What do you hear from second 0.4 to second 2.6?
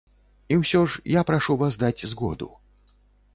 І ўсё ж я прашу вас даць згоду.